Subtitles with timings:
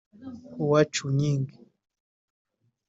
[0.53, 1.45] Hua Chunying